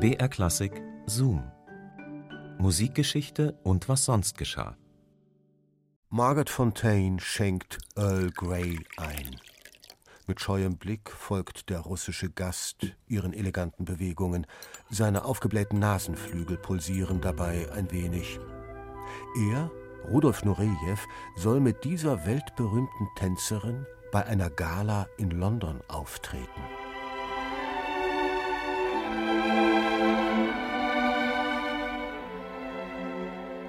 [0.00, 1.42] BR Klassik Zoom.
[2.58, 4.76] Musikgeschichte und was sonst geschah.
[6.08, 9.40] Margaret Fontaine schenkt Earl Grey ein.
[10.28, 14.46] Mit scheuem Blick folgt der russische Gast ihren eleganten Bewegungen.
[14.88, 18.38] Seine aufgeblähten Nasenflügel pulsieren dabei ein wenig.
[19.50, 19.68] Er,
[20.08, 26.62] Rudolf Nureyev, soll mit dieser weltberühmten Tänzerin bei einer Gala in London auftreten.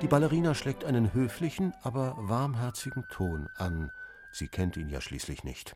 [0.01, 3.91] Die Ballerina schlägt einen höflichen, aber warmherzigen Ton an.
[4.31, 5.75] Sie kennt ihn ja schließlich nicht.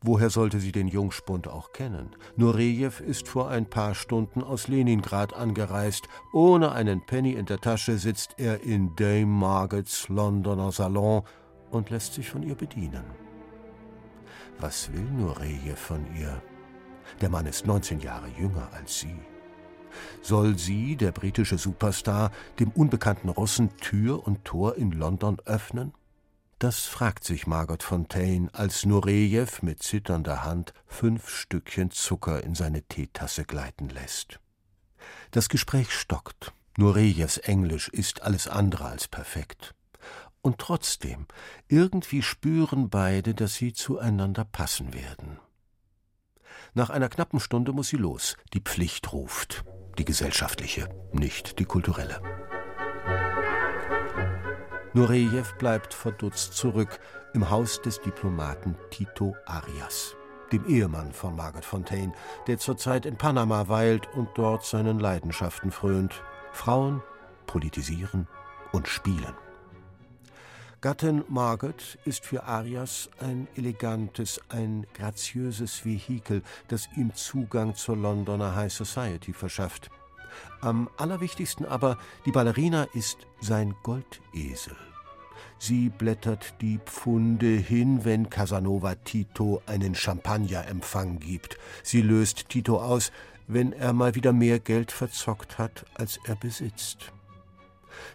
[0.00, 2.14] Woher sollte sie den Jungspund auch kennen?
[2.36, 6.08] Nurejew ist vor ein paar Stunden aus Leningrad angereist.
[6.32, 11.22] Ohne einen Penny in der Tasche sitzt er in Dame Margats Londoner Salon
[11.70, 13.04] und lässt sich von ihr bedienen.
[14.58, 16.40] Was will Nurejew von ihr?
[17.20, 19.16] Der Mann ist 19 Jahre jünger als sie.
[20.22, 25.92] Soll sie, der britische Superstar, dem unbekannten Russen Tür und Tor in London öffnen?
[26.58, 32.82] Das fragt sich Margot Fontaine, als Nurejew mit zitternder Hand fünf Stückchen Zucker in seine
[32.82, 34.40] Teetasse gleiten lässt.
[35.32, 36.54] Das Gespräch stockt.
[36.78, 39.74] Nurejews Englisch ist alles andere als perfekt.
[40.40, 41.26] Und trotzdem,
[41.68, 45.38] irgendwie spüren beide, dass sie zueinander passen werden.
[46.72, 48.36] Nach einer knappen Stunde muss sie los.
[48.54, 49.64] Die Pflicht ruft
[49.98, 52.20] die gesellschaftliche, nicht die kulturelle.
[54.92, 56.98] Nurejew bleibt verdutzt zurück
[57.34, 60.16] im Haus des Diplomaten Tito Arias,
[60.52, 62.12] dem Ehemann von Margaret Fontaine,
[62.46, 66.22] der zurzeit in Panama weilt und dort seinen Leidenschaften frönt:
[66.52, 67.02] Frauen,
[67.46, 68.26] politisieren
[68.72, 69.34] und spielen.
[70.86, 78.54] Gattin Margaret ist für Arias ein elegantes, ein graziöses Vehikel, das ihm Zugang zur Londoner
[78.54, 79.90] High Society verschafft.
[80.60, 84.76] Am allerwichtigsten aber, die Ballerina ist sein Goldesel.
[85.58, 91.58] Sie blättert die Pfunde hin, wenn Casanova Tito einen Champagnerempfang gibt.
[91.82, 93.10] Sie löst Tito aus,
[93.48, 97.12] wenn er mal wieder mehr Geld verzockt hat, als er besitzt.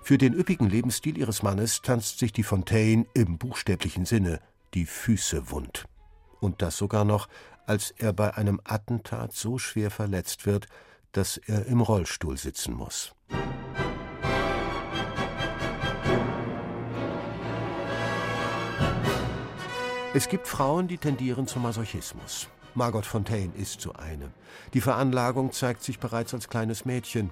[0.04, 4.40] Für den üppigen Lebensstil ihres Mannes tanzt sich die Fontaine im buchstäblichen Sinne
[4.74, 5.86] die Füße wund.
[6.40, 7.28] Und das sogar noch,
[7.66, 10.68] als er bei einem Attentat so schwer verletzt wird,
[11.12, 13.14] dass er im Rollstuhl sitzen muss.
[20.14, 22.50] Es gibt Frauen, die tendieren zum Masochismus.
[22.76, 24.32] Margot Fontaine ist so eine.
[24.74, 27.32] Die Veranlagung zeigt sich bereits als kleines Mädchen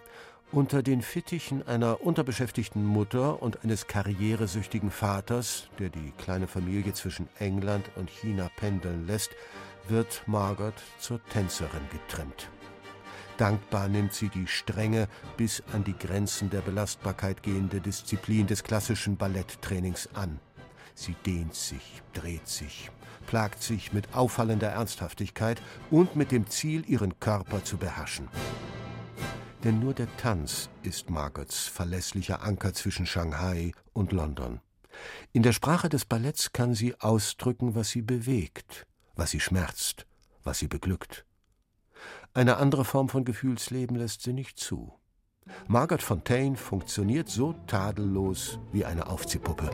[0.52, 7.28] unter den Fittichen einer unterbeschäftigten Mutter und eines karrieresüchtigen Vaters, der die kleine Familie zwischen
[7.38, 9.32] England und China pendeln lässt,
[9.88, 12.50] wird Margot zur Tänzerin getrimmt.
[13.38, 19.18] Dankbar nimmt sie die strenge, bis an die Grenzen der Belastbarkeit gehende Disziplin des klassischen
[19.18, 20.40] Balletttrainings an.
[20.94, 22.92] Sie dehnt sich, dreht sich,
[23.28, 28.28] plagt sich mit auffallender Ernsthaftigkeit und mit dem Ziel, ihren Körper zu beherrschen.
[29.64, 34.62] Denn nur der Tanz ist Margots verlässlicher Anker zwischen Shanghai und London.
[35.34, 40.06] In der Sprache des Balletts kann sie ausdrücken, was sie bewegt, was sie schmerzt,
[40.44, 41.26] was sie beglückt.
[42.34, 44.94] Eine andere Form von Gefühlsleben lässt sie nicht zu.
[45.68, 49.72] Margot Fontaine funktioniert so tadellos wie eine Aufziehpuppe.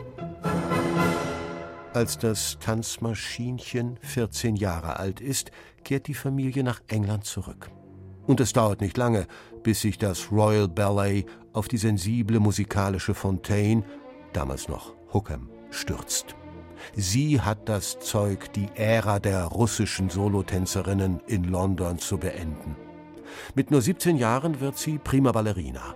[1.92, 5.50] Als das Tanzmaschinchen 14 Jahre alt ist,
[5.84, 7.70] kehrt die Familie nach England zurück.
[8.26, 9.26] Und es dauert nicht lange,
[9.62, 13.84] bis sich das Royal Ballet auf die sensible musikalische Fontaine,
[14.32, 16.34] damals noch Hookham, stürzt.
[16.94, 22.76] Sie hat das Zeug, die Ära der russischen Solotänzerinnen in London zu beenden.
[23.54, 25.94] Mit nur 17 Jahren wird sie prima Ballerina.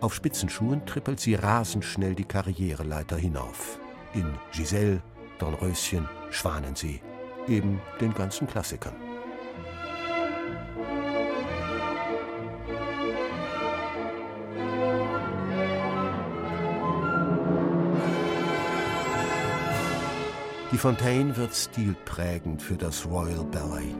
[0.00, 3.78] Auf Spitzenschuhen trippelt sie rasend schnell die Karriereleiter hinauf.
[4.14, 5.02] In Giselle,
[5.38, 7.00] Dornröschen, Schwanensee,
[7.48, 8.94] eben den ganzen Klassikern.
[20.74, 23.94] Die Fontaine wird stilprägend für das Royal Ballet.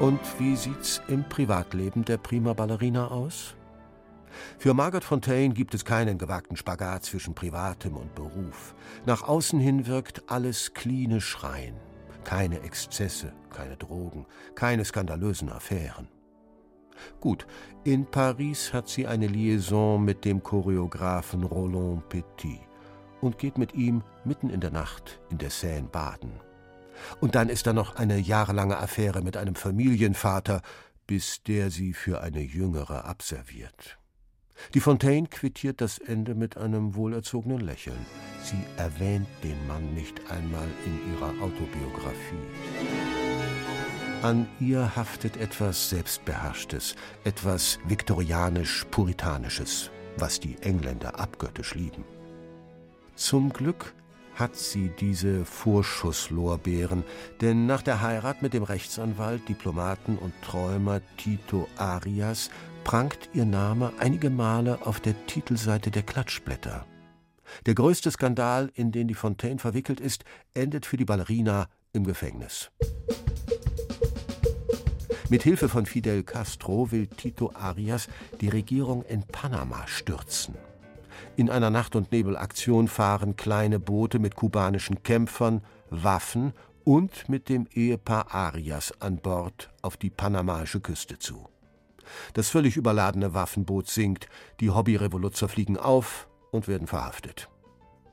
[0.00, 3.54] Und wie sieht's im Privatleben der Prima Ballerina aus?
[4.58, 8.74] Für Margot Fontaine gibt es keinen gewagten Spagat zwischen Privatem und Beruf.
[9.06, 11.80] Nach außen hin wirkt alles klinisch rein.
[12.24, 16.08] Keine Exzesse, keine Drogen, keine skandalösen Affären.
[17.20, 17.46] Gut,
[17.84, 22.60] in Paris hat sie eine Liaison mit dem Choreografen Roland Petit.
[23.20, 26.32] und geht mit ihm mitten in der Nacht in der Seine baden.
[27.20, 30.62] Und dann ist da noch eine jahrelange Affäre mit einem Familienvater,
[31.06, 33.98] bis der sie für eine jüngere abserviert.
[34.72, 38.06] Die Fontaine quittiert das Ende mit einem wohlerzogenen Lächeln.
[38.42, 43.23] Sie erwähnt den Mann nicht einmal in ihrer Autobiografie.
[44.24, 52.06] An ihr haftet etwas Selbstbeherrschtes, etwas viktorianisch-puritanisches, was die Engländer abgöttisch lieben.
[53.16, 53.92] Zum Glück
[54.34, 57.04] hat sie diese Vorschusslorbeeren,
[57.42, 62.48] denn nach der Heirat mit dem Rechtsanwalt, Diplomaten und Träumer Tito Arias
[62.82, 66.86] prangt ihr Name einige Male auf der Titelseite der Klatschblätter.
[67.66, 70.24] Der größte Skandal, in den die Fontaine verwickelt ist,
[70.54, 72.70] endet für die Ballerina im Gefängnis.
[75.30, 78.08] Mit Hilfe von Fidel Castro will Tito Arias
[78.42, 80.54] die Regierung in Panama stürzen.
[81.36, 86.52] In einer Nacht- und Nebelaktion fahren kleine Boote mit kubanischen Kämpfern, Waffen
[86.84, 91.48] und mit dem Ehepaar Arias an Bord auf die panamaische Küste zu.
[92.34, 94.28] Das völlig überladene Waffenboot sinkt,
[94.60, 97.48] die Hobbyrevoluzzer fliegen auf und werden verhaftet.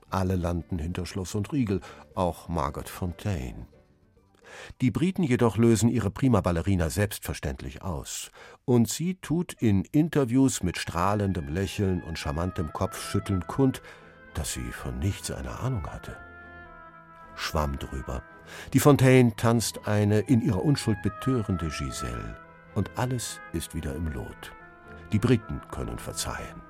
[0.09, 1.81] Alle landen hinter Schloss und Riegel,
[2.15, 3.67] auch Margot Fontaine.
[4.81, 8.31] Die Briten jedoch lösen ihre Prima-Ballerina selbstverständlich aus.
[8.65, 13.81] Und sie tut in Interviews mit strahlendem Lächeln und charmantem Kopfschütteln kund,
[14.33, 16.15] dass sie von nichts eine Ahnung hatte.
[17.35, 18.23] Schwamm drüber.
[18.73, 22.37] Die Fontaine tanzt eine in ihrer Unschuld betörende Giselle.
[22.75, 24.51] Und alles ist wieder im Lot.
[25.11, 26.61] Die Briten können verzeihen.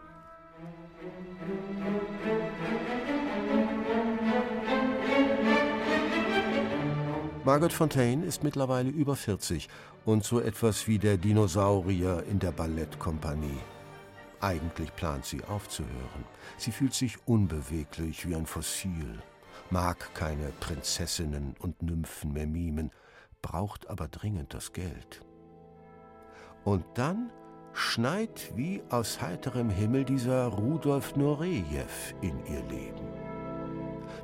[7.43, 9.67] Margot Fontaine ist mittlerweile über 40
[10.05, 13.57] und so etwas wie der Dinosaurier in der Ballettkompanie.
[14.41, 16.23] Eigentlich plant sie aufzuhören.
[16.57, 19.23] Sie fühlt sich unbeweglich wie ein Fossil,
[19.71, 22.91] mag keine Prinzessinnen und Nymphen mehr mimen,
[23.41, 25.21] braucht aber dringend das Geld.
[26.63, 27.31] Und dann
[27.73, 31.87] schneit wie aus heiterem Himmel dieser Rudolf Nurejew
[32.21, 33.07] in ihr Leben.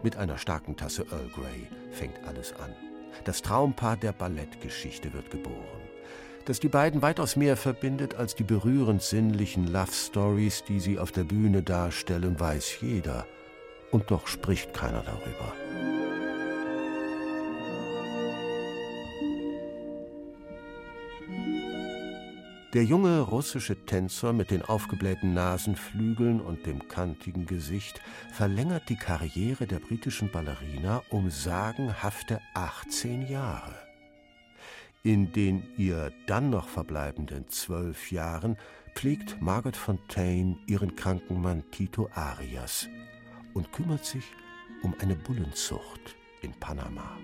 [0.04, 2.75] Mit einer starken Tasse Earl Grey fängt alles an.
[3.25, 5.57] Das Traumpaar der Ballettgeschichte wird geboren.
[6.45, 11.12] Dass die beiden weitaus mehr verbindet als die berührend sinnlichen Love Stories, die sie auf
[11.12, 13.27] der Bühne darstellen, weiß jeder.
[13.92, 15.54] Und doch spricht keiner darüber.
[22.78, 28.00] Der junge russische Tänzer mit den aufgeblähten Nasenflügeln und dem kantigen Gesicht
[28.32, 33.74] verlängert die Karriere der britischen Ballerina um sagenhafte 18 Jahre.
[35.02, 38.58] In den ihr dann noch verbleibenden zwölf Jahren
[38.94, 42.88] pflegt Margot Fontaine ihren kranken Mann Tito Arias
[43.56, 44.26] und kümmert sich
[44.84, 47.18] um eine Bullenzucht in Panama.